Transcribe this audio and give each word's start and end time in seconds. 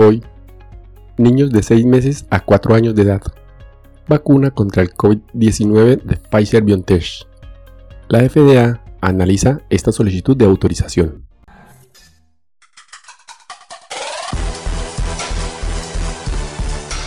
Hoy, 0.00 0.22
niños 1.16 1.50
de 1.50 1.60
6 1.60 1.84
meses 1.84 2.24
a 2.30 2.38
4 2.38 2.72
años 2.76 2.94
de 2.94 3.02
edad. 3.02 3.20
Vacuna 4.06 4.52
contra 4.52 4.80
el 4.80 4.94
COVID-19 4.94 6.02
de 6.02 6.16
Pfizer 6.16 6.62
BioNTech. 6.62 7.26
La 8.08 8.20
FDA 8.20 8.80
analiza 9.00 9.60
esta 9.70 9.90
solicitud 9.90 10.36
de 10.36 10.44
autorización. 10.44 11.26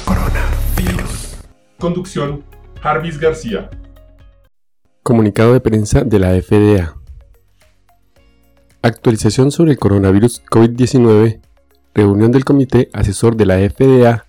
Coronavirus. 0.03 1.37
Conducción, 1.79 2.43
Jarvis 2.81 3.17
García. 3.17 3.69
Comunicado 5.01 5.53
de 5.53 5.61
prensa 5.61 6.01
de 6.01 6.19
la 6.19 6.31
FDA. 6.41 6.93
Actualización 8.81 9.49
sobre 9.51 9.71
el 9.71 9.79
coronavirus 9.79 10.43
COVID-19 10.43 11.39
reunión 11.93 12.31
del 12.31 12.45
Comité 12.45 12.89
Asesor 12.93 13.35
de 13.35 13.45
la 13.45 13.57
FDA 13.57 14.25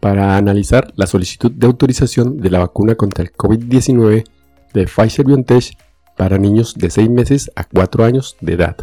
para 0.00 0.36
analizar 0.36 0.92
la 0.96 1.06
solicitud 1.06 1.52
de 1.52 1.66
autorización 1.66 2.38
de 2.38 2.50
la 2.50 2.60
vacuna 2.60 2.94
contra 2.94 3.22
el 3.22 3.32
COVID-19 3.32 4.24
de 4.72 4.84
Pfizer 4.84 5.26
BioNTech 5.26 5.76
para 6.16 6.38
niños 6.38 6.74
de 6.74 6.90
6 6.90 7.10
meses 7.10 7.50
a 7.54 7.64
4 7.64 8.04
años 8.04 8.36
de 8.40 8.54
edad. 8.54 8.76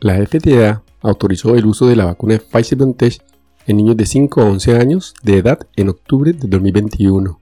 La 0.00 0.14
FDA 0.14 0.82
autorizó 1.00 1.54
el 1.56 1.66
uso 1.66 1.86
de 1.86 1.96
la 1.96 2.04
vacuna 2.04 2.34
de 2.34 2.40
Pfizer 2.40 2.78
BioNTech 2.78 3.22
en 3.66 3.76
niños 3.76 3.96
de 3.96 4.06
5 4.06 4.40
a 4.40 4.44
11 4.44 4.76
años 4.76 5.14
de 5.22 5.38
edad 5.38 5.58
en 5.76 5.88
octubre 5.88 6.32
de 6.32 6.48
2021. 6.48 7.38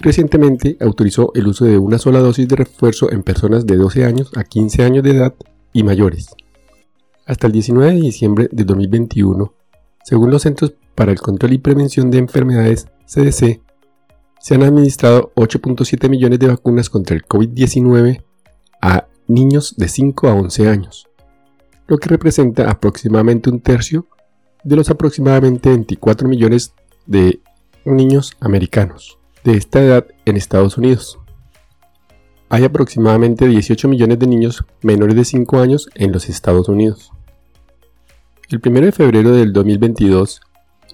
Recientemente 0.00 0.76
autorizó 0.80 1.32
el 1.34 1.46
uso 1.46 1.64
de 1.64 1.78
una 1.78 1.98
sola 1.98 2.20
dosis 2.20 2.48
de 2.48 2.56
refuerzo 2.56 3.10
en 3.12 3.22
personas 3.22 3.66
de 3.66 3.76
12 3.76 4.04
años 4.04 4.30
a 4.36 4.44
15 4.44 4.82
años 4.82 5.04
de 5.04 5.10
edad 5.10 5.34
y 5.72 5.82
mayores 5.82 6.34
hasta 7.26 7.46
el 7.46 7.52
19 7.52 7.94
de 7.94 8.00
diciembre 8.00 8.48
de 8.50 8.64
2021, 8.64 9.54
según 10.04 10.30
los 10.30 10.42
Centros 10.42 10.74
para 10.94 11.12
el 11.12 11.20
Control 11.20 11.52
y 11.52 11.58
Prevención 11.58 12.10
de 12.10 12.18
Enfermedades, 12.18 12.88
CDC, 13.06 13.60
se 14.38 14.54
han 14.54 14.62
administrado 14.62 15.32
8.7 15.36 16.08
millones 16.08 16.38
de 16.38 16.48
vacunas 16.48 16.90
contra 16.90 17.16
el 17.16 17.24
COVID-19 17.24 18.22
a 18.82 19.06
niños 19.26 19.74
de 19.76 19.88
5 19.88 20.28
a 20.28 20.34
11 20.34 20.68
años, 20.68 21.08
lo 21.86 21.96
que 21.98 22.10
representa 22.10 22.70
aproximadamente 22.70 23.48
un 23.48 23.60
tercio 23.60 24.06
de 24.62 24.76
los 24.76 24.90
aproximadamente 24.90 25.70
24 25.70 26.28
millones 26.28 26.74
de 27.06 27.40
niños 27.84 28.36
americanos 28.40 29.18
de 29.44 29.56
esta 29.56 29.82
edad 29.82 30.06
en 30.24 30.36
Estados 30.36 30.78
Unidos. 30.78 31.18
Hay 32.48 32.64
aproximadamente 32.64 33.48
18 33.48 33.88
millones 33.88 34.18
de 34.18 34.26
niños 34.26 34.64
menores 34.82 35.16
de 35.16 35.24
5 35.24 35.58
años 35.58 35.88
en 35.94 36.12
los 36.12 36.28
Estados 36.28 36.68
Unidos. 36.68 37.10
El 38.48 38.60
1 38.64 38.80
de 38.80 38.92
febrero 38.92 39.32
del 39.32 39.52
2022, 39.52 40.40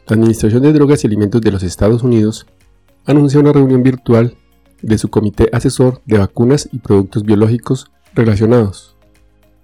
la 0.06 0.14
Administración 0.14 0.62
de 0.62 0.72
Drogas 0.72 1.04
y 1.04 1.06
Alimentos 1.06 1.40
de 1.40 1.52
los 1.52 1.62
Estados 1.62 2.02
Unidos 2.02 2.46
anunció 3.04 3.40
una 3.40 3.52
reunión 3.52 3.82
virtual 3.82 4.36
de 4.80 4.98
su 4.98 5.10
Comité 5.10 5.48
Asesor 5.52 6.00
de 6.06 6.18
Vacunas 6.18 6.68
y 6.72 6.78
Productos 6.78 7.24
Biológicos 7.24 7.90
relacionados 8.14 8.96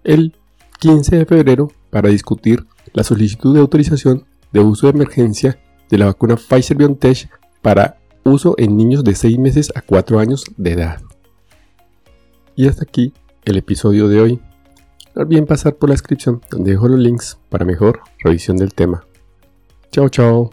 el 0.06 0.34
15 0.78 1.16
de 1.16 1.26
febrero 1.26 1.72
para 1.90 2.08
discutir 2.08 2.64
la 2.92 3.02
solicitud 3.02 3.54
de 3.54 3.60
autorización 3.60 4.24
de 4.52 4.60
uso 4.60 4.86
de 4.86 4.92
emergencia 4.92 5.58
de 5.90 5.98
la 5.98 6.06
vacuna 6.06 6.36
Pfizer 6.36 6.76
BioNTech 6.76 7.28
para 7.60 7.98
uso 8.24 8.54
en 8.56 8.76
niños 8.76 9.02
de 9.04 9.14
6 9.14 9.38
meses 9.38 9.72
a 9.74 9.82
4 9.82 10.18
años 10.18 10.44
de 10.56 10.72
edad. 10.72 11.00
Y 12.56 12.66
hasta 12.68 12.84
aquí 12.84 13.12
el 13.44 13.58
episodio 13.58 14.08
de 14.08 14.20
hoy. 14.20 14.40
No 15.14 15.22
olviden 15.22 15.46
pasar 15.46 15.76
por 15.76 15.90
la 15.90 15.92
descripción 15.92 16.40
donde 16.50 16.72
dejo 16.72 16.88
los 16.88 16.98
links 16.98 17.38
para 17.50 17.64
mejor 17.64 18.00
revisión 18.24 18.56
del 18.56 18.74
tema. 18.74 19.06
Chao, 19.92 20.08
chao. 20.08 20.50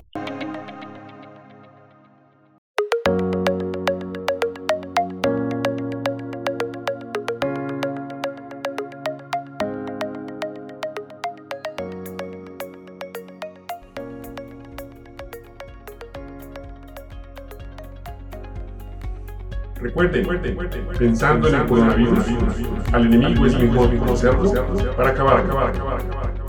Recuerden, 19.84 20.26
pensando 20.98 21.50
en 21.50 21.56
el 21.56 21.66
coronavirus, 21.66 22.26
al 22.94 23.06
enemigo 23.06 23.46
es 23.46 23.60
mejor 23.60 23.98
conocerlo 23.98 24.50
para 24.96 25.10
acabar, 25.10 25.40
acabar, 25.42 25.70
acabar, 25.72 26.00
acabar. 26.00 26.43